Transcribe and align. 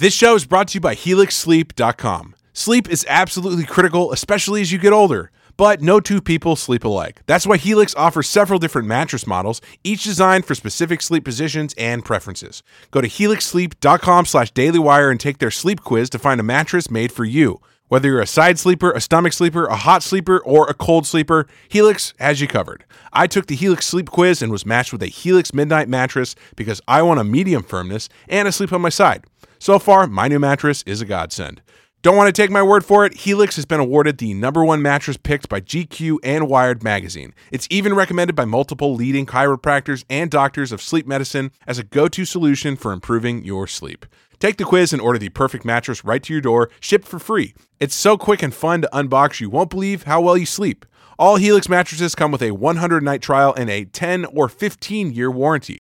This 0.00 0.14
show 0.14 0.34
is 0.34 0.46
brought 0.46 0.68
to 0.68 0.76
you 0.76 0.80
by 0.80 0.94
HelixSleep.com. 0.94 2.34
Sleep 2.54 2.88
is 2.88 3.04
absolutely 3.06 3.64
critical, 3.66 4.12
especially 4.12 4.62
as 4.62 4.72
you 4.72 4.78
get 4.78 4.94
older. 4.94 5.30
But 5.58 5.82
no 5.82 6.00
two 6.00 6.22
people 6.22 6.56
sleep 6.56 6.84
alike. 6.84 7.20
That's 7.26 7.46
why 7.46 7.58
Helix 7.58 7.94
offers 7.94 8.26
several 8.26 8.58
different 8.58 8.88
mattress 8.88 9.26
models, 9.26 9.60
each 9.84 10.04
designed 10.04 10.46
for 10.46 10.54
specific 10.54 11.02
sleep 11.02 11.22
positions 11.22 11.74
and 11.76 12.02
preferences. 12.02 12.62
Go 12.90 13.02
to 13.02 13.08
helixsleep.com 13.08 14.24
slash 14.24 14.50
dailywire 14.54 15.10
and 15.10 15.20
take 15.20 15.36
their 15.36 15.50
sleep 15.50 15.82
quiz 15.82 16.08
to 16.08 16.18
find 16.18 16.40
a 16.40 16.44
mattress 16.44 16.90
made 16.90 17.12
for 17.12 17.26
you. 17.26 17.60
Whether 17.88 18.08
you're 18.08 18.22
a 18.22 18.26
side 18.26 18.58
sleeper, 18.58 18.92
a 18.92 19.02
stomach 19.02 19.34
sleeper, 19.34 19.66
a 19.66 19.76
hot 19.76 20.02
sleeper, 20.02 20.38
or 20.38 20.66
a 20.70 20.72
cold 20.72 21.06
sleeper, 21.06 21.46
Helix 21.68 22.14
has 22.18 22.40
you 22.40 22.48
covered. 22.48 22.86
I 23.12 23.26
took 23.26 23.48
the 23.48 23.54
Helix 23.54 23.84
sleep 23.84 24.08
quiz 24.08 24.40
and 24.40 24.50
was 24.50 24.64
matched 24.64 24.94
with 24.94 25.02
a 25.02 25.08
Helix 25.08 25.52
Midnight 25.52 25.90
mattress 25.90 26.36
because 26.56 26.80
I 26.88 27.02
want 27.02 27.20
a 27.20 27.24
medium 27.24 27.62
firmness 27.62 28.08
and 28.30 28.48
a 28.48 28.52
sleep 28.52 28.72
on 28.72 28.80
my 28.80 28.88
side. 28.88 29.26
So 29.62 29.78
far, 29.78 30.06
my 30.06 30.26
new 30.26 30.38
mattress 30.38 30.82
is 30.86 31.02
a 31.02 31.04
godsend. 31.04 31.60
Don't 32.00 32.16
want 32.16 32.34
to 32.34 32.42
take 32.42 32.50
my 32.50 32.62
word 32.62 32.82
for 32.82 33.04
it? 33.04 33.12
Helix 33.12 33.56
has 33.56 33.66
been 33.66 33.78
awarded 33.78 34.16
the 34.16 34.32
number 34.32 34.64
one 34.64 34.80
mattress 34.80 35.18
picked 35.18 35.50
by 35.50 35.60
GQ 35.60 36.16
and 36.24 36.48
Wired 36.48 36.82
magazine. 36.82 37.34
It's 37.52 37.68
even 37.68 37.92
recommended 37.92 38.34
by 38.34 38.46
multiple 38.46 38.94
leading 38.94 39.26
chiropractors 39.26 40.02
and 40.08 40.30
doctors 40.30 40.72
of 40.72 40.80
sleep 40.80 41.06
medicine 41.06 41.50
as 41.66 41.78
a 41.78 41.84
go 41.84 42.08
to 42.08 42.24
solution 42.24 42.74
for 42.74 42.90
improving 42.90 43.44
your 43.44 43.66
sleep. 43.66 44.06
Take 44.38 44.56
the 44.56 44.64
quiz 44.64 44.94
and 44.94 45.02
order 45.02 45.18
the 45.18 45.28
perfect 45.28 45.66
mattress 45.66 46.06
right 46.06 46.22
to 46.22 46.32
your 46.32 46.40
door, 46.40 46.70
shipped 46.80 47.06
for 47.06 47.18
free. 47.18 47.52
It's 47.78 47.94
so 47.94 48.16
quick 48.16 48.42
and 48.42 48.54
fun 48.54 48.80
to 48.80 48.88
unbox, 48.94 49.40
you 49.40 49.50
won't 49.50 49.68
believe 49.68 50.04
how 50.04 50.22
well 50.22 50.38
you 50.38 50.46
sleep. 50.46 50.86
All 51.18 51.36
Helix 51.36 51.68
mattresses 51.68 52.14
come 52.14 52.32
with 52.32 52.40
a 52.40 52.52
100 52.52 53.02
night 53.02 53.20
trial 53.20 53.52
and 53.58 53.68
a 53.68 53.84
10 53.84 54.24
or 54.24 54.48
15 54.48 55.12
year 55.12 55.30
warranty. 55.30 55.80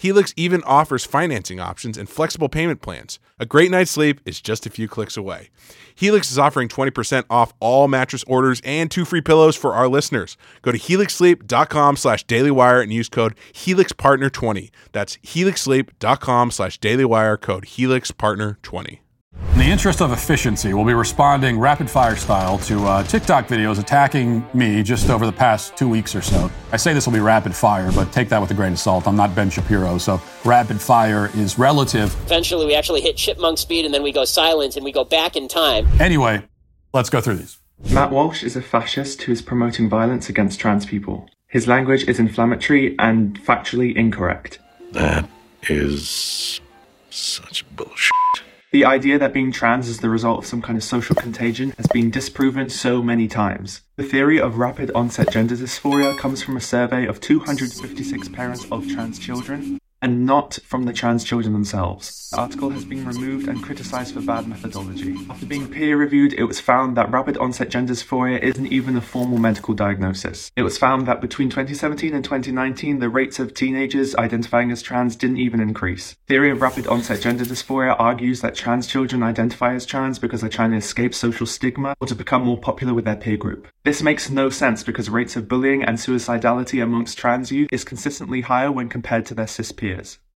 Helix 0.00 0.32
even 0.34 0.62
offers 0.62 1.04
financing 1.04 1.60
options 1.60 1.98
and 1.98 2.08
flexible 2.08 2.48
payment 2.48 2.80
plans. 2.80 3.18
A 3.38 3.44
great 3.44 3.70
night's 3.70 3.90
sleep 3.90 4.18
is 4.24 4.40
just 4.40 4.64
a 4.64 4.70
few 4.70 4.88
clicks 4.88 5.14
away. 5.14 5.50
Helix 5.94 6.30
is 6.30 6.38
offering 6.38 6.68
20% 6.68 7.24
off 7.28 7.52
all 7.60 7.86
mattress 7.86 8.24
orders 8.26 8.62
and 8.64 8.90
two 8.90 9.04
free 9.04 9.20
pillows 9.20 9.56
for 9.56 9.74
our 9.74 9.88
listeners. 9.88 10.38
Go 10.62 10.72
to 10.72 10.78
helixsleep.com 10.78 11.96
slash 11.96 12.24
dailywire 12.24 12.82
and 12.82 12.90
use 12.90 13.10
code 13.10 13.36
HelixPartner20. 13.52 14.70
That's 14.92 15.18
helixsleep.com 15.18 16.50
slash 16.50 16.80
dailywire 16.80 17.38
code 17.38 17.64
HelixPartner20. 17.66 19.00
In 19.60 19.66
the 19.66 19.72
interest 19.72 20.00
of 20.00 20.10
efficiency, 20.10 20.72
we'll 20.72 20.86
be 20.86 20.94
responding 20.94 21.58
rapid 21.58 21.90
fire 21.90 22.16
style 22.16 22.56
to 22.60 22.82
uh, 22.86 23.02
TikTok 23.02 23.46
videos 23.46 23.78
attacking 23.78 24.42
me 24.54 24.82
just 24.82 25.10
over 25.10 25.26
the 25.26 25.32
past 25.32 25.76
two 25.76 25.86
weeks 25.86 26.14
or 26.14 26.22
so. 26.22 26.50
I 26.72 26.78
say 26.78 26.94
this 26.94 27.04
will 27.04 27.12
be 27.12 27.20
rapid 27.20 27.54
fire, 27.54 27.92
but 27.92 28.10
take 28.10 28.30
that 28.30 28.40
with 28.40 28.50
a 28.52 28.54
grain 28.54 28.72
of 28.72 28.78
salt. 28.78 29.06
I'm 29.06 29.16
not 29.16 29.34
Ben 29.34 29.50
Shapiro, 29.50 29.98
so 29.98 30.18
rapid 30.46 30.80
fire 30.80 31.30
is 31.34 31.58
relative. 31.58 32.10
Eventually, 32.24 32.64
we 32.64 32.74
actually 32.74 33.02
hit 33.02 33.18
chipmunk 33.18 33.58
speed 33.58 33.84
and 33.84 33.92
then 33.92 34.02
we 34.02 34.12
go 34.12 34.24
silent 34.24 34.76
and 34.76 34.82
we 34.82 34.92
go 34.92 35.04
back 35.04 35.36
in 35.36 35.46
time. 35.46 35.86
Anyway, 36.00 36.42
let's 36.94 37.10
go 37.10 37.20
through 37.20 37.36
these. 37.36 37.58
Matt 37.90 38.10
Walsh 38.10 38.42
is 38.42 38.56
a 38.56 38.62
fascist 38.62 39.20
who 39.20 39.32
is 39.32 39.42
promoting 39.42 39.90
violence 39.90 40.30
against 40.30 40.58
trans 40.58 40.86
people. 40.86 41.28
His 41.48 41.68
language 41.68 42.04
is 42.08 42.18
inflammatory 42.18 42.96
and 42.98 43.38
factually 43.42 43.94
incorrect. 43.94 44.58
That 44.92 45.28
is 45.68 46.62
such 47.10 47.66
bullshit. 47.76 48.10
The 48.72 48.84
idea 48.84 49.18
that 49.18 49.32
being 49.32 49.50
trans 49.50 49.88
is 49.88 49.98
the 49.98 50.08
result 50.08 50.38
of 50.38 50.46
some 50.46 50.62
kind 50.62 50.78
of 50.78 50.84
social 50.84 51.16
contagion 51.16 51.72
has 51.76 51.88
been 51.88 52.08
disproven 52.08 52.70
so 52.70 53.02
many 53.02 53.26
times. 53.26 53.80
The 53.96 54.04
theory 54.04 54.40
of 54.40 54.58
rapid 54.58 54.92
onset 54.92 55.32
gender 55.32 55.56
dysphoria 55.56 56.16
comes 56.16 56.40
from 56.40 56.56
a 56.56 56.60
survey 56.60 57.04
of 57.04 57.20
256 57.20 58.28
parents 58.28 58.66
of 58.70 58.88
trans 58.88 59.18
children 59.18 59.80
and 60.02 60.24
not 60.24 60.58
from 60.64 60.84
the 60.84 60.92
trans 60.92 61.24
children 61.24 61.52
themselves. 61.52 62.30
The 62.30 62.38
article 62.38 62.70
has 62.70 62.84
been 62.84 63.04
removed 63.04 63.48
and 63.48 63.62
criticized 63.62 64.14
for 64.14 64.20
bad 64.20 64.46
methodology. 64.46 65.16
After 65.28 65.46
being 65.46 65.68
peer 65.68 65.96
reviewed, 65.96 66.32
it 66.34 66.44
was 66.44 66.60
found 66.60 66.96
that 66.96 67.10
rapid 67.10 67.36
onset 67.38 67.70
gender 67.70 67.92
dysphoria 67.92 68.40
isn't 68.40 68.72
even 68.72 68.96
a 68.96 69.00
formal 69.00 69.38
medical 69.38 69.74
diagnosis. 69.74 70.50
It 70.56 70.62
was 70.62 70.78
found 70.78 71.06
that 71.06 71.20
between 71.20 71.50
2017 71.50 72.14
and 72.14 72.24
2019, 72.24 73.00
the 73.00 73.08
rates 73.08 73.38
of 73.38 73.52
teenagers 73.52 74.14
identifying 74.14 74.70
as 74.70 74.80
trans 74.80 75.16
didn't 75.16 75.38
even 75.38 75.60
increase. 75.60 76.16
Theory 76.28 76.50
of 76.50 76.62
rapid 76.62 76.86
onset 76.86 77.20
gender 77.20 77.44
dysphoria 77.44 77.96
argues 77.98 78.40
that 78.40 78.54
trans 78.54 78.86
children 78.86 79.22
identify 79.22 79.74
as 79.74 79.84
trans 79.84 80.18
because 80.18 80.40
they're 80.40 80.50
trying 80.50 80.70
to 80.70 80.76
escape 80.76 81.14
social 81.14 81.46
stigma 81.46 81.94
or 82.00 82.06
to 82.06 82.14
become 82.14 82.44
more 82.44 82.58
popular 82.58 82.94
with 82.94 83.04
their 83.04 83.16
peer 83.16 83.36
group. 83.36 83.66
This 83.82 84.02
makes 84.02 84.30
no 84.30 84.50
sense 84.50 84.84
because 84.84 85.10
rates 85.10 85.36
of 85.36 85.48
bullying 85.48 85.82
and 85.82 85.98
suicidality 85.98 86.82
amongst 86.82 87.18
trans 87.18 87.50
youth 87.50 87.68
is 87.72 87.82
consistently 87.82 88.42
higher 88.42 88.70
when 88.70 88.88
compared 88.88 89.26
to 89.26 89.34
their 89.34 89.46
cis 89.46 89.72
peers. 89.72 89.89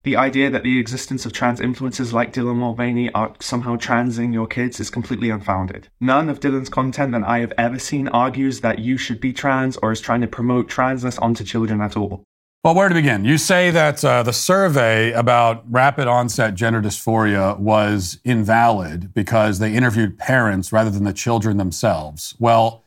The 0.05 0.17
idea 0.17 0.51
that 0.51 0.65
the 0.65 0.81
existence 0.81 1.25
of 1.25 1.33
trans 1.33 1.61
influencers 1.61 2.13
like 2.13 2.33
Dylan 2.33 2.57
Mulvaney 2.57 3.09
are 3.13 3.35
somehow 3.39 3.77
transing 3.77 4.33
your 4.33 4.49
kids 4.49 4.81
is 4.81 4.91
completely 4.91 5.31
unfounded. 5.31 5.89
None 6.01 6.29
of 6.29 6.41
Dylan's 6.41 6.69
content 6.69 7.13
that 7.13 7.23
I 7.23 7.39
have 7.39 7.53
ever 7.57 7.79
seen 7.79 8.09
argues 8.09 8.63
that 8.63 8.81
you 8.81 8.97
should 8.97 9.21
be 9.21 9.33
trans 9.33 9.77
or 9.77 9.93
is 9.93 10.01
trying 10.01 10.23
to 10.23 10.27
promote 10.27 10.69
transness 10.69 11.23
onto 11.23 11.45
children 11.45 11.81
at 11.81 11.97
all. 11.97 12.25
Well, 12.65 12.77
where 12.77 12.89
to 12.89 12.95
begin? 12.95 13.25
You 13.25 13.39
say 13.39 13.71
that 13.71 14.05
uh, 14.05 14.23
the 14.23 14.33
survey 14.33 15.11
about 15.13 15.65
rapid 15.69 16.07
onset 16.07 16.55
gender 16.55 16.81
dysphoria 16.81 17.59
was 17.59 18.21
invalid 18.25 19.13
because 19.15 19.59
they 19.59 19.75
interviewed 19.75 20.17
parents 20.17 20.73
rather 20.73 20.91
than 20.91 21.03
the 21.03 21.13
children 21.13 21.57
themselves. 21.57 22.37
Well, 22.39 22.82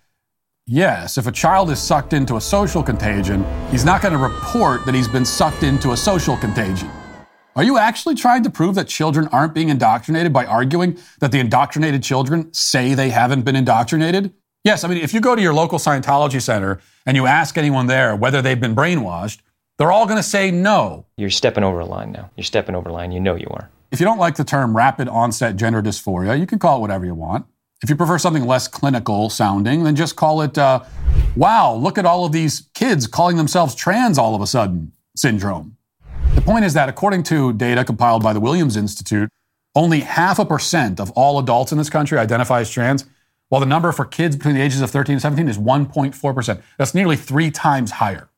yes, 0.68 1.18
if 1.18 1.28
a 1.28 1.32
child 1.32 1.70
is 1.70 1.80
sucked 1.80 2.14
into 2.14 2.36
a 2.38 2.42
social 2.42 2.84
contagion, 2.84 3.46
he's 3.70 3.86
not 3.86 4.02
going 4.02 4.14
to 4.14 4.18
report 4.18 4.86
that 4.86 4.96
he's 4.96 5.08
been 5.08 5.26
sucked 5.26 5.64
into 5.64 5.92
a 5.92 5.98
social 5.98 6.36
contagion. 6.38 6.90
Are 7.56 7.64
you 7.64 7.78
actually 7.78 8.16
trying 8.16 8.44
to 8.44 8.50
prove 8.50 8.76
that 8.76 8.88
children 8.88 9.28
aren't 9.30 9.54
being 9.54 9.70
indoctrinated 9.70 10.34
by 10.34 10.46
arguing 10.46 10.98
that 11.20 11.32
the 11.32 11.40
indoctrinated 11.40 12.04
children 12.04 12.54
say 12.54 12.94
they 12.94 13.10
haven't 13.10 13.44
been 13.44 13.56
indoctrinated? 13.56 14.34
Yes, 14.64 14.84
I 14.84 14.88
mean, 14.88 14.98
if 14.98 15.14
you 15.14 15.22
go 15.22 15.36
to 15.36 15.42
your 15.42 15.54
local 15.54 15.80
Scientology 15.80 16.42
center 16.42 16.82
and 17.06 17.16
you 17.16 17.28
ask 17.28 17.58
anyone 17.58 17.88
there 17.88 18.16
whether 18.16 18.42
they've 18.42 18.60
been 18.60 18.76
brainwashed, 18.76 19.40
they're 19.78 19.92
all 19.92 20.06
going 20.06 20.18
to 20.18 20.24
say 20.24 20.52
no. 20.52 21.06
You're 21.18 21.30
stepping 21.30 21.64
over 21.64 21.80
a 21.80 21.86
line 21.86 22.12
now. 22.12 22.30
You're 22.36 22.44
stepping 22.44 22.76
over 22.76 22.90
a 22.90 22.94
line. 22.94 23.12
You 23.12 23.20
know 23.20 23.36
you 23.36 23.48
are. 23.52 23.70
If 23.92 24.00
you 24.00 24.06
don't 24.06 24.20
like 24.20 24.36
the 24.36 24.44
term 24.44 24.76
rapid 24.76 25.08
onset 25.08 25.56
gender 25.56 25.82
dysphoria, 25.82 26.38
you 26.40 26.46
can 26.46 26.60
call 26.60 26.78
it 26.78 26.82
whatever 26.82 27.06
you 27.06 27.14
want. 27.14 27.46
If 27.84 27.90
you 27.90 27.96
prefer 27.96 28.18
something 28.18 28.46
less 28.46 28.68
clinical 28.68 29.30
sounding, 29.30 29.84
then 29.84 29.96
just 29.96 30.16
call 30.16 30.42
it, 30.42 30.58
uh, 30.58 30.84
wow, 31.36 31.74
look 31.74 31.98
at 31.98 32.06
all 32.06 32.26
of 32.26 32.32
these 32.32 32.70
kids 32.74 33.06
calling 33.06 33.36
themselves 33.36 33.76
trans 33.76 34.18
all 34.18 34.34
of 34.34 34.42
a 34.42 34.48
sudden 34.48 34.94
syndrome. 35.16 35.78
The 36.36 36.42
point 36.42 36.66
is 36.66 36.74
that 36.74 36.90
according 36.90 37.24
to 37.24 37.54
data 37.54 37.84
compiled 37.84 38.24
by 38.24 38.34
the 38.34 38.40
Williams 38.40 38.78
Institute, 38.78 39.30
only 39.76 40.00
half 40.00 40.40
a 40.40 40.46
percent 40.46 41.00
of 41.00 41.12
all 41.12 41.38
adults 41.38 41.72
in 41.72 41.78
this 41.78 41.90
country 41.90 42.18
identify 42.18 42.62
as 42.62 42.72
trans, 42.72 43.06
while 43.50 43.60
the 43.60 43.66
number 43.66 43.92
for 43.92 44.06
kids 44.06 44.36
between 44.36 44.56
the 44.56 44.62
ages 44.62 44.82
of 44.82 44.90
13 44.90 45.14
and 45.14 45.22
17 45.22 45.50
is 45.50 45.58
1.4%. 45.58 46.62
That's 46.78 46.96
nearly 46.96 47.18
three 47.18 47.52
times 47.52 47.92
higher. 47.92 48.30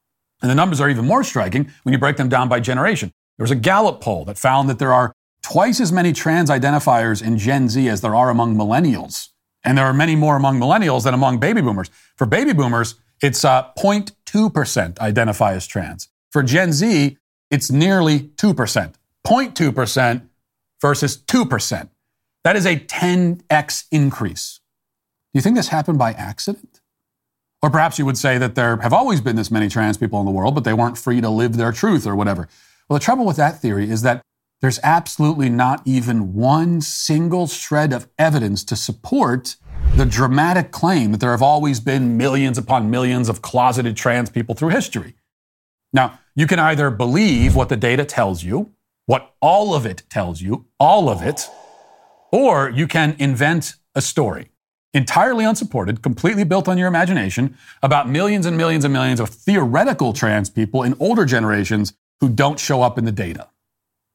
And 0.41 0.49
the 0.49 0.55
numbers 0.55 0.81
are 0.81 0.89
even 0.89 1.05
more 1.05 1.23
striking 1.23 1.71
when 1.83 1.93
you 1.93 1.99
break 1.99 2.17
them 2.17 2.29
down 2.29 2.49
by 2.49 2.59
generation. 2.59 3.11
There 3.37 3.43
was 3.43 3.51
a 3.51 3.55
Gallup 3.55 4.01
poll 4.01 4.25
that 4.25 4.37
found 4.37 4.67
that 4.69 4.79
there 4.79 4.93
are 4.93 5.13
twice 5.47 5.79
as 5.79 5.93
many 5.93 6.11
trans 6.11 6.49
identifiers 6.49 7.25
in 7.25 7.37
Gen 7.37 7.69
Z 7.69 7.87
as 7.87 8.01
there 8.01 8.13
are 8.13 8.29
among 8.29 8.55
millennials. 8.55 9.29
And 9.63 9.77
there 9.77 9.85
are 9.85 9.93
many 9.93 10.13
more 10.13 10.35
among 10.35 10.59
millennials 10.59 11.05
than 11.05 11.13
among 11.13 11.39
baby 11.39 11.61
boomers. 11.61 11.89
For 12.17 12.25
baby 12.25 12.51
boomers, 12.51 12.95
it's 13.21 13.45
uh, 13.45 13.69
0.2% 13.77 14.99
identify 14.99 15.53
as 15.53 15.65
trans. 15.65 16.09
For 16.31 16.43
Gen 16.43 16.73
Z, 16.73 17.17
it's 17.49 17.71
nearly 17.71 18.19
2%. 18.19 18.93
0.2% 19.25 20.21
versus 20.81 21.17
2%. 21.17 21.89
That 22.43 22.55
is 22.57 22.65
a 22.65 22.75
10x 22.75 23.85
increase. 23.89 24.59
Do 25.33 25.37
you 25.37 25.41
think 25.41 25.55
this 25.55 25.69
happened 25.69 25.97
by 25.97 26.11
accident? 26.11 26.81
Or 27.61 27.69
perhaps 27.69 27.97
you 27.97 28.05
would 28.05 28.17
say 28.17 28.37
that 28.37 28.55
there 28.55 28.75
have 28.77 28.93
always 28.93 29.21
been 29.21 29.37
this 29.37 29.49
many 29.49 29.69
trans 29.69 29.97
people 29.97 30.19
in 30.19 30.25
the 30.25 30.31
world, 30.31 30.55
but 30.55 30.65
they 30.65 30.73
weren't 30.73 30.97
free 30.97 31.21
to 31.21 31.29
live 31.29 31.55
their 31.55 31.71
truth 31.71 32.05
or 32.05 32.17
whatever. 32.17 32.49
Well, 32.89 32.99
the 32.99 33.03
trouble 33.03 33.25
with 33.25 33.37
that 33.37 33.61
theory 33.61 33.89
is 33.89 34.01
that 34.01 34.21
there's 34.61 34.79
absolutely 34.83 35.49
not 35.49 35.81
even 35.85 36.33
one 36.33 36.81
single 36.81 37.47
shred 37.47 37.93
of 37.93 38.07
evidence 38.17 38.63
to 38.65 38.75
support 38.75 39.55
the 39.95 40.05
dramatic 40.05 40.71
claim 40.71 41.11
that 41.11 41.19
there 41.19 41.31
have 41.31 41.41
always 41.41 41.79
been 41.79 42.17
millions 42.17 42.57
upon 42.57 42.89
millions 42.89 43.29
of 43.29 43.41
closeted 43.41 43.95
trans 43.95 44.29
people 44.29 44.55
through 44.55 44.69
history. 44.69 45.15
Now, 45.93 46.19
you 46.35 46.47
can 46.47 46.59
either 46.59 46.89
believe 46.89 47.55
what 47.55 47.69
the 47.69 47.77
data 47.77 48.03
tells 48.05 48.43
you, 48.43 48.73
what 49.05 49.35
all 49.41 49.73
of 49.73 49.85
it 49.85 50.03
tells 50.09 50.41
you, 50.41 50.65
all 50.79 51.09
of 51.09 51.21
it, 51.21 51.47
or 52.31 52.69
you 52.69 52.87
can 52.87 53.15
invent 53.19 53.75
a 53.95 54.01
story 54.01 54.49
entirely 54.93 55.45
unsupported, 55.45 56.01
completely 56.01 56.43
built 56.43 56.67
on 56.67 56.77
your 56.77 56.87
imagination 56.87 57.55
about 57.83 58.09
millions 58.09 58.45
and 58.45 58.57
millions 58.57 58.83
and 58.83 58.93
millions 58.93 59.19
of 59.19 59.29
theoretical 59.29 60.11
trans 60.11 60.49
people 60.49 60.81
in 60.81 60.95
older 60.99 61.25
generations 61.25 61.93
who 62.19 62.29
don't 62.29 62.59
show 62.59 62.81
up 62.81 62.97
in 62.97 63.05
the 63.05 63.11
data. 63.11 63.47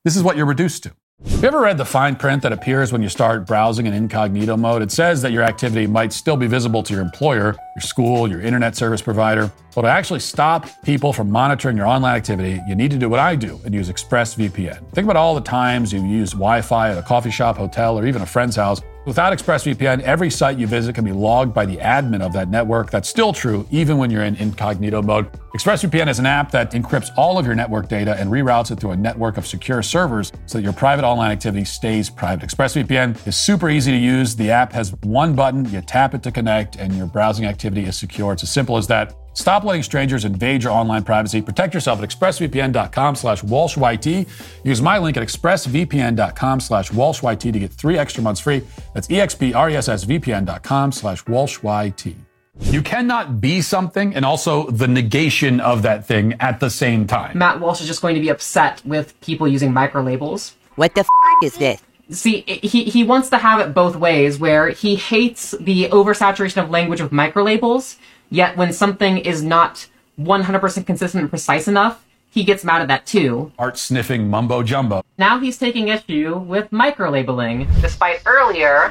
This 0.04 0.16
is 0.16 0.24
what 0.24 0.36
you're 0.36 0.46
reduced 0.46 0.82
to. 0.82 0.92
Have 1.24 1.42
you 1.42 1.46
ever 1.46 1.60
read 1.60 1.78
the 1.78 1.84
fine 1.84 2.16
print 2.16 2.42
that 2.42 2.52
appears 2.52 2.90
when 2.90 3.02
you 3.02 3.08
start 3.08 3.46
browsing 3.46 3.86
in 3.86 3.94
incognito 3.94 4.56
mode? 4.56 4.82
It 4.82 4.90
says 4.90 5.22
that 5.22 5.30
your 5.30 5.44
activity 5.44 5.86
might 5.86 6.12
still 6.12 6.36
be 6.36 6.48
visible 6.48 6.82
to 6.82 6.92
your 6.92 7.00
employer, 7.00 7.54
your 7.76 7.82
school, 7.82 8.28
your 8.28 8.40
internet 8.40 8.74
service 8.74 9.00
provider. 9.00 9.52
But 9.76 9.82
to 9.82 9.88
actually 9.88 10.18
stop 10.18 10.66
people 10.82 11.12
from 11.12 11.30
monitoring 11.30 11.76
your 11.76 11.86
online 11.86 12.16
activity, 12.16 12.60
you 12.66 12.74
need 12.74 12.90
to 12.90 12.98
do 12.98 13.08
what 13.08 13.20
I 13.20 13.36
do 13.36 13.60
and 13.64 13.72
use 13.72 13.88
ExpressVPN. 13.88 14.90
Think 14.90 15.04
about 15.04 15.14
all 15.14 15.36
the 15.36 15.40
times 15.40 15.92
you 15.92 16.04
use 16.04 16.32
Wi 16.32 16.62
Fi 16.62 16.90
at 16.90 16.98
a 16.98 17.02
coffee 17.02 17.30
shop, 17.30 17.56
hotel, 17.56 17.96
or 17.96 18.04
even 18.04 18.22
a 18.22 18.26
friend's 18.26 18.56
house. 18.56 18.80
Without 19.04 19.36
ExpressVPN, 19.36 20.00
every 20.02 20.30
site 20.30 20.58
you 20.58 20.68
visit 20.68 20.94
can 20.94 21.04
be 21.04 21.10
logged 21.10 21.52
by 21.52 21.66
the 21.66 21.76
admin 21.78 22.20
of 22.20 22.32
that 22.32 22.48
network. 22.48 22.92
That's 22.92 23.08
still 23.08 23.32
true 23.32 23.66
even 23.72 23.98
when 23.98 24.12
you're 24.12 24.22
in 24.22 24.36
incognito 24.36 25.02
mode. 25.02 25.28
ExpressVPN 25.56 26.08
is 26.08 26.20
an 26.20 26.26
app 26.26 26.52
that 26.52 26.70
encrypts 26.70 27.10
all 27.16 27.36
of 27.36 27.44
your 27.44 27.56
network 27.56 27.88
data 27.88 28.14
and 28.14 28.30
reroutes 28.30 28.70
it 28.70 28.78
through 28.78 28.92
a 28.92 28.96
network 28.96 29.38
of 29.38 29.46
secure 29.46 29.82
servers 29.82 30.30
so 30.46 30.58
that 30.58 30.62
your 30.62 30.72
private 30.72 31.04
online 31.04 31.32
activity 31.32 31.64
stays 31.64 32.08
private. 32.08 32.48
ExpressVPN 32.48 33.26
is 33.26 33.36
super 33.36 33.68
easy 33.70 33.90
to 33.90 33.98
use. 33.98 34.36
The 34.36 34.52
app 34.52 34.72
has 34.72 34.92
one 35.02 35.34
button, 35.34 35.68
you 35.72 35.80
tap 35.80 36.14
it 36.14 36.22
to 36.22 36.30
connect, 36.30 36.76
and 36.76 36.94
your 36.96 37.06
browsing 37.06 37.44
activity 37.44 37.82
is 37.86 37.96
secure. 37.96 38.32
It's 38.34 38.44
as 38.44 38.50
simple 38.50 38.76
as 38.76 38.86
that. 38.86 39.16
Stop 39.34 39.64
letting 39.64 39.82
strangers 39.82 40.24
invade 40.24 40.62
your 40.62 40.72
online 40.72 41.04
privacy. 41.04 41.40
Protect 41.42 41.74
yourself 41.74 42.02
at 42.02 42.08
expressvpn.com 42.08 43.16
slash 43.16 43.42
walshyt. 43.42 44.28
Use 44.64 44.82
my 44.82 44.98
link 44.98 45.16
at 45.16 45.22
expressvpn.com 45.26 46.60
slash 46.60 46.90
walshyt 46.90 47.40
to 47.40 47.58
get 47.58 47.72
three 47.72 47.98
extra 47.98 48.22
months 48.22 48.40
free. 48.40 48.62
That's 48.94 49.08
expressvpn.com 49.08 50.92
slash 50.92 51.24
walshyt. 51.24 52.14
You 52.60 52.82
cannot 52.82 53.40
be 53.40 53.62
something 53.62 54.14
and 54.14 54.26
also 54.26 54.70
the 54.70 54.86
negation 54.86 55.58
of 55.60 55.82
that 55.82 56.06
thing 56.06 56.34
at 56.38 56.60
the 56.60 56.68
same 56.68 57.06
time. 57.06 57.38
Matt 57.38 57.60
Walsh 57.60 57.80
is 57.80 57.86
just 57.86 58.02
going 58.02 58.14
to 58.14 58.20
be 58.20 58.28
upset 58.28 58.84
with 58.84 59.18
people 59.22 59.48
using 59.48 59.72
micro 59.72 60.02
labels. 60.02 60.54
What 60.76 60.94
the 60.94 61.00
f 61.00 61.06
is 61.42 61.54
this? 61.56 61.82
See, 62.10 62.42
he, 62.42 62.84
he 62.84 63.04
wants 63.04 63.30
to 63.30 63.38
have 63.38 63.58
it 63.60 63.72
both 63.72 63.96
ways, 63.96 64.38
where 64.38 64.68
he 64.68 64.96
hates 64.96 65.52
the 65.52 65.88
oversaturation 65.88 66.62
of 66.62 66.68
language 66.68 67.00
with 67.00 67.10
micro 67.10 67.42
labels, 67.42 67.96
yet 68.32 68.56
when 68.56 68.72
something 68.72 69.18
is 69.18 69.42
not 69.42 69.86
100% 70.18 70.86
consistent 70.86 71.20
and 71.22 71.30
precise 71.30 71.68
enough, 71.68 72.04
he 72.30 72.44
gets 72.44 72.64
mad 72.64 72.80
at 72.80 72.88
that 72.88 73.04
too. 73.04 73.52
Art 73.58 73.76
sniffing 73.76 74.28
mumbo 74.28 74.62
jumbo. 74.62 75.02
Now 75.18 75.38
he's 75.38 75.58
taking 75.58 75.88
issue 75.88 76.38
with 76.38 76.72
micro 76.72 77.10
labeling, 77.10 77.68
despite 77.82 78.22
earlier 78.24 78.90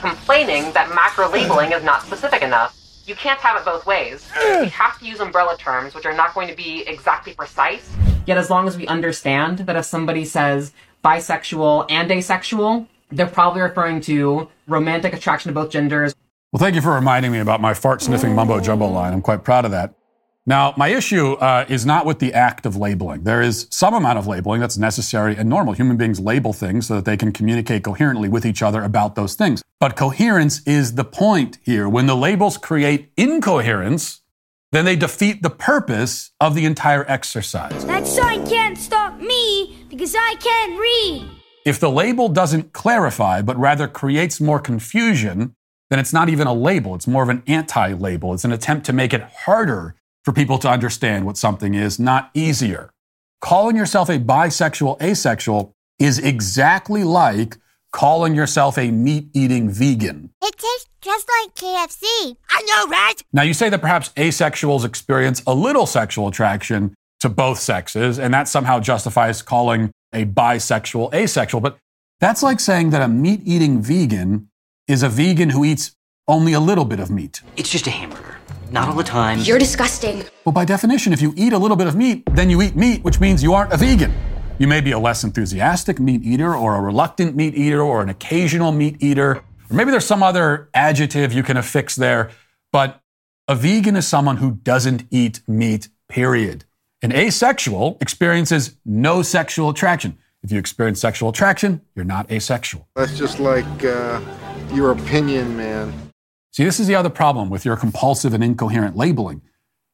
complaining 0.00 0.72
that 0.72 0.90
macro 0.94 1.28
labeling 1.28 1.72
is 1.72 1.84
not 1.84 2.02
specific 2.02 2.42
enough. 2.42 2.78
You 3.04 3.14
can't 3.14 3.38
have 3.40 3.60
it 3.60 3.64
both 3.64 3.84
ways. 3.84 4.26
We 4.60 4.68
have 4.68 4.98
to 5.00 5.04
use 5.04 5.20
umbrella 5.20 5.56
terms, 5.58 5.94
which 5.94 6.06
are 6.06 6.14
not 6.14 6.34
going 6.34 6.48
to 6.48 6.54
be 6.54 6.84
exactly 6.86 7.34
precise. 7.34 7.94
Yet, 8.26 8.38
as 8.38 8.48
long 8.48 8.68
as 8.68 8.76
we 8.76 8.86
understand 8.86 9.58
that 9.58 9.76
if 9.76 9.84
somebody 9.84 10.24
says 10.24 10.72
bisexual 11.04 11.86
and 11.90 12.10
asexual, 12.10 12.86
they're 13.10 13.26
probably 13.26 13.60
referring 13.60 14.00
to 14.02 14.48
romantic 14.68 15.12
attraction 15.12 15.50
to 15.50 15.54
both 15.54 15.70
genders. 15.70 16.14
Well, 16.52 16.60
thank 16.60 16.74
you 16.74 16.82
for 16.82 16.92
reminding 16.92 17.32
me 17.32 17.38
about 17.38 17.62
my 17.62 17.72
fart 17.72 18.02
sniffing 18.02 18.34
mumbo 18.34 18.60
jumbo 18.60 18.86
line. 18.86 19.14
I'm 19.14 19.22
quite 19.22 19.42
proud 19.42 19.64
of 19.64 19.70
that. 19.70 19.94
Now, 20.44 20.74
my 20.76 20.88
issue 20.88 21.32
uh, 21.34 21.64
is 21.66 21.86
not 21.86 22.04
with 22.04 22.18
the 22.18 22.34
act 22.34 22.66
of 22.66 22.76
labeling. 22.76 23.22
There 23.22 23.40
is 23.40 23.66
some 23.70 23.94
amount 23.94 24.18
of 24.18 24.26
labeling 24.26 24.60
that's 24.60 24.76
necessary 24.76 25.34
and 25.34 25.48
normal. 25.48 25.72
Human 25.72 25.96
beings 25.96 26.20
label 26.20 26.52
things 26.52 26.88
so 26.88 26.96
that 26.96 27.06
they 27.06 27.16
can 27.16 27.32
communicate 27.32 27.84
coherently 27.84 28.28
with 28.28 28.44
each 28.44 28.60
other 28.62 28.82
about 28.82 29.14
those 29.14 29.34
things. 29.34 29.62
But 29.80 29.96
coherence 29.96 30.60
is 30.66 30.96
the 30.96 31.04
point 31.04 31.56
here. 31.62 31.88
When 31.88 32.04
the 32.04 32.16
labels 32.16 32.58
create 32.58 33.12
incoherence, 33.16 34.20
then 34.72 34.84
they 34.84 34.96
defeat 34.96 35.42
the 35.42 35.48
purpose 35.48 36.32
of 36.38 36.54
the 36.54 36.66
entire 36.66 37.10
exercise. 37.10 37.86
That 37.86 38.06
sign 38.06 38.46
can't 38.46 38.76
stop 38.76 39.18
me 39.18 39.86
because 39.88 40.14
I 40.14 40.34
can't 40.34 40.78
read. 40.78 41.30
If 41.64 41.80
the 41.80 41.90
label 41.90 42.28
doesn't 42.28 42.74
clarify, 42.74 43.40
but 43.40 43.56
rather 43.56 43.88
creates 43.88 44.38
more 44.38 44.58
confusion, 44.58 45.54
then 45.92 45.98
it's 45.98 46.12
not 46.12 46.30
even 46.30 46.46
a 46.46 46.54
label. 46.54 46.94
It's 46.94 47.06
more 47.06 47.22
of 47.22 47.28
an 47.28 47.42
anti 47.46 47.92
label. 47.92 48.32
It's 48.32 48.46
an 48.46 48.52
attempt 48.52 48.86
to 48.86 48.94
make 48.94 49.12
it 49.12 49.22
harder 49.44 49.94
for 50.24 50.32
people 50.32 50.56
to 50.58 50.68
understand 50.68 51.26
what 51.26 51.36
something 51.36 51.74
is, 51.74 51.98
not 51.98 52.30
easier. 52.32 52.90
Calling 53.42 53.76
yourself 53.76 54.08
a 54.08 54.18
bisexual, 54.18 55.02
asexual 55.02 55.74
is 55.98 56.18
exactly 56.18 57.04
like 57.04 57.58
calling 57.92 58.34
yourself 58.34 58.78
a 58.78 58.90
meat 58.90 59.28
eating 59.34 59.68
vegan. 59.68 60.30
It 60.42 60.56
tastes 60.56 60.88
just 61.02 61.28
like 61.42 61.54
KFC. 61.56 62.36
I 62.48 62.62
know, 62.62 62.90
right? 62.90 63.16
Now, 63.32 63.42
you 63.42 63.52
say 63.52 63.68
that 63.68 63.82
perhaps 63.82 64.08
asexuals 64.10 64.86
experience 64.86 65.42
a 65.46 65.54
little 65.54 65.84
sexual 65.84 66.28
attraction 66.28 66.94
to 67.20 67.28
both 67.28 67.58
sexes, 67.58 68.18
and 68.18 68.32
that 68.32 68.48
somehow 68.48 68.80
justifies 68.80 69.42
calling 69.42 69.90
a 70.12 70.24
bisexual 70.24 71.12
asexual. 71.12 71.60
But 71.60 71.76
that's 72.18 72.42
like 72.42 72.60
saying 72.60 72.90
that 72.90 73.02
a 73.02 73.08
meat 73.08 73.42
eating 73.44 73.82
vegan 73.82 74.48
is 74.88 75.02
a 75.02 75.08
vegan 75.08 75.50
who 75.50 75.64
eats 75.64 75.96
only 76.28 76.52
a 76.52 76.60
little 76.60 76.84
bit 76.84 77.00
of 77.00 77.10
meat. 77.10 77.42
It's 77.56 77.68
just 77.68 77.86
a 77.86 77.90
hamburger. 77.90 78.36
Not 78.70 78.88
all 78.88 78.94
the 78.94 79.04
time. 79.04 79.38
You're 79.40 79.58
disgusting. 79.58 80.24
Well, 80.44 80.52
by 80.52 80.64
definition, 80.64 81.12
if 81.12 81.20
you 81.20 81.34
eat 81.36 81.52
a 81.52 81.58
little 81.58 81.76
bit 81.76 81.86
of 81.86 81.94
meat, 81.94 82.24
then 82.32 82.48
you 82.48 82.62
eat 82.62 82.74
meat, 82.74 83.04
which 83.04 83.20
means 83.20 83.42
you 83.42 83.52
aren't 83.52 83.72
a 83.72 83.76
vegan. 83.76 84.14
You 84.58 84.66
may 84.66 84.80
be 84.80 84.92
a 84.92 84.98
less 84.98 85.24
enthusiastic 85.24 86.00
meat 86.00 86.22
eater, 86.22 86.54
or 86.54 86.76
a 86.76 86.80
reluctant 86.80 87.36
meat 87.36 87.54
eater, 87.54 87.82
or 87.82 88.02
an 88.02 88.08
occasional 88.08 88.72
meat 88.72 88.96
eater, 89.00 89.42
or 89.70 89.76
maybe 89.76 89.90
there's 89.90 90.06
some 90.06 90.22
other 90.22 90.68
adjective 90.74 91.32
you 91.32 91.42
can 91.42 91.56
affix 91.56 91.96
there, 91.96 92.30
but 92.70 93.02
a 93.48 93.54
vegan 93.54 93.96
is 93.96 94.06
someone 94.06 94.38
who 94.38 94.52
doesn't 94.52 95.04
eat 95.10 95.40
meat, 95.48 95.88
period. 96.08 96.64
An 97.02 97.12
asexual 97.12 97.98
experiences 98.00 98.76
no 98.84 99.22
sexual 99.22 99.70
attraction. 99.70 100.18
If 100.42 100.52
you 100.52 100.58
experience 100.58 101.00
sexual 101.00 101.28
attraction, 101.30 101.80
you're 101.94 102.04
not 102.04 102.30
asexual. 102.30 102.88
That's 102.94 103.16
just 103.16 103.40
like 103.40 103.84
uh, 103.84 104.20
your 104.74 104.92
opinion, 104.92 105.56
man. 105.56 105.92
See, 106.50 106.64
this 106.64 106.80
is 106.80 106.86
the 106.86 106.94
other 106.94 107.10
problem 107.10 107.50
with 107.50 107.64
your 107.64 107.76
compulsive 107.76 108.34
and 108.34 108.44
incoherent 108.44 108.96
labeling. 108.96 109.42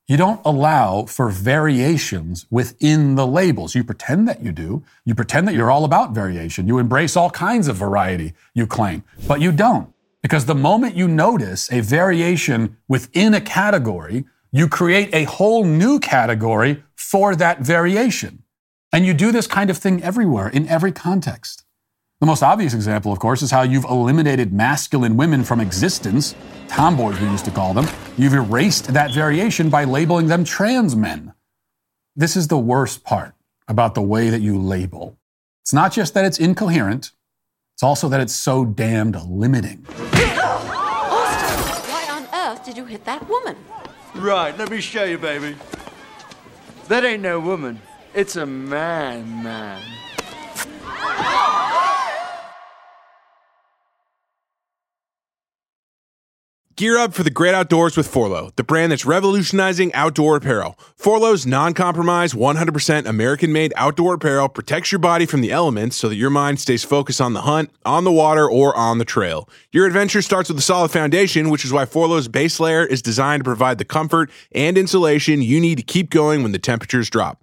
You 0.08 0.16
don't 0.16 0.40
allow 0.44 1.04
for 1.04 1.28
variations 1.28 2.46
within 2.50 3.14
the 3.14 3.26
labels. 3.26 3.74
You 3.74 3.84
pretend 3.84 4.26
that 4.26 4.42
you 4.42 4.52
do. 4.52 4.82
You 5.04 5.14
pretend 5.14 5.46
that 5.46 5.54
you're 5.54 5.70
all 5.70 5.84
about 5.84 6.12
variation. 6.12 6.66
You 6.66 6.78
embrace 6.78 7.14
all 7.14 7.30
kinds 7.30 7.68
of 7.68 7.76
variety, 7.76 8.32
you 8.54 8.66
claim, 8.66 9.04
but 9.26 9.40
you 9.40 9.52
don't. 9.52 9.92
Because 10.22 10.46
the 10.46 10.54
moment 10.54 10.96
you 10.96 11.06
notice 11.06 11.70
a 11.70 11.80
variation 11.80 12.78
within 12.88 13.34
a 13.34 13.40
category, 13.40 14.24
you 14.50 14.66
create 14.66 15.10
a 15.12 15.24
whole 15.24 15.64
new 15.64 16.00
category 16.00 16.82
for 16.96 17.36
that 17.36 17.60
variation. 17.60 18.42
And 18.92 19.04
you 19.04 19.12
do 19.12 19.30
this 19.30 19.46
kind 19.46 19.68
of 19.68 19.76
thing 19.76 20.02
everywhere, 20.02 20.48
in 20.48 20.66
every 20.68 20.90
context. 20.90 21.64
The 22.20 22.26
most 22.26 22.42
obvious 22.42 22.74
example, 22.74 23.12
of 23.12 23.20
course, 23.20 23.42
is 23.42 23.52
how 23.52 23.62
you've 23.62 23.84
eliminated 23.84 24.52
masculine 24.52 25.16
women 25.16 25.44
from 25.44 25.60
existence, 25.60 26.34
tomboys 26.66 27.20
we 27.20 27.28
used 27.28 27.44
to 27.44 27.52
call 27.52 27.72
them. 27.72 27.86
You've 28.16 28.34
erased 28.34 28.92
that 28.92 29.14
variation 29.14 29.70
by 29.70 29.84
labeling 29.84 30.26
them 30.26 30.42
trans 30.42 30.96
men. 30.96 31.32
This 32.16 32.34
is 32.34 32.48
the 32.48 32.58
worst 32.58 33.04
part 33.04 33.36
about 33.68 33.94
the 33.94 34.02
way 34.02 34.30
that 34.30 34.40
you 34.40 34.58
label. 34.58 35.16
It's 35.62 35.72
not 35.72 35.92
just 35.92 36.12
that 36.14 36.24
it's 36.24 36.40
incoherent, 36.40 37.12
it's 37.74 37.84
also 37.84 38.08
that 38.08 38.20
it's 38.20 38.34
so 38.34 38.64
damned 38.64 39.14
limiting. 39.22 39.86
Austin, 39.88 40.32
why 41.88 42.04
on 42.10 42.26
earth 42.34 42.64
did 42.64 42.76
you 42.76 42.84
hit 42.84 43.04
that 43.04 43.28
woman? 43.28 43.56
Right, 44.16 44.58
let 44.58 44.72
me 44.72 44.80
show 44.80 45.04
you, 45.04 45.18
baby. 45.18 45.54
That 46.88 47.04
ain't 47.04 47.22
no 47.22 47.38
woman. 47.38 47.80
It's 48.12 48.34
a 48.34 48.46
man, 48.46 49.44
man. 49.44 49.80
Gear 56.78 56.96
up 56.96 57.12
for 57.12 57.24
the 57.24 57.30
great 57.30 57.56
outdoors 57.56 57.96
with 57.96 58.06
Forloh, 58.06 58.54
the 58.54 58.62
brand 58.62 58.92
that's 58.92 59.04
revolutionizing 59.04 59.92
outdoor 59.94 60.36
apparel. 60.36 60.78
Forloh's 60.96 61.44
non 61.44 61.74
compromise, 61.74 62.34
100% 62.34 63.04
American 63.04 63.52
made 63.52 63.72
outdoor 63.74 64.14
apparel 64.14 64.48
protects 64.48 64.92
your 64.92 65.00
body 65.00 65.26
from 65.26 65.40
the 65.40 65.50
elements 65.50 65.96
so 65.96 66.08
that 66.08 66.14
your 66.14 66.30
mind 66.30 66.60
stays 66.60 66.84
focused 66.84 67.20
on 67.20 67.32
the 67.32 67.40
hunt, 67.40 67.72
on 67.84 68.04
the 68.04 68.12
water, 68.12 68.48
or 68.48 68.76
on 68.76 68.98
the 68.98 69.04
trail. 69.04 69.48
Your 69.72 69.88
adventure 69.88 70.22
starts 70.22 70.50
with 70.50 70.58
a 70.58 70.62
solid 70.62 70.92
foundation, 70.92 71.50
which 71.50 71.64
is 71.64 71.72
why 71.72 71.84
Forloh's 71.84 72.28
base 72.28 72.60
layer 72.60 72.86
is 72.86 73.02
designed 73.02 73.40
to 73.40 73.44
provide 73.44 73.78
the 73.78 73.84
comfort 73.84 74.30
and 74.52 74.78
insulation 74.78 75.42
you 75.42 75.58
need 75.58 75.78
to 75.78 75.82
keep 75.82 76.10
going 76.10 76.44
when 76.44 76.52
the 76.52 76.60
temperatures 76.60 77.10
drop. 77.10 77.42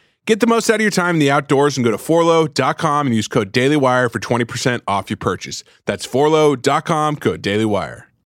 Get 0.31 0.39
the 0.39 0.47
most 0.47 0.69
out 0.69 0.75
of 0.75 0.81
your 0.81 0.91
time 0.91 1.17
in 1.17 1.19
the 1.19 1.29
outdoors 1.29 1.75
and 1.75 1.83
go 1.83 1.91
to 1.91 1.97
forloh.com 1.97 3.05
and 3.05 3.13
use 3.13 3.27
code 3.27 3.51
DailyWire 3.51 4.09
for 4.09 4.17
20% 4.17 4.81
off 4.87 5.09
your 5.09 5.17
purchase. 5.17 5.65
That's 5.83 6.07
forloh.com, 6.07 7.17
code 7.17 7.41
DailyWire. 7.43 8.03